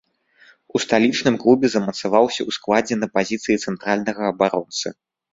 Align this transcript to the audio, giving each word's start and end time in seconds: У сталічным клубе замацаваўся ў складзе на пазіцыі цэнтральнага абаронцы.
У 0.77 0.79
сталічным 0.83 1.35
клубе 1.43 1.67
замацаваўся 1.73 2.39
ў 2.43 2.49
складзе 2.57 2.95
на 3.01 3.07
пазіцыі 3.17 3.59
цэнтральнага 3.67 4.23
абаронцы. 4.33 4.87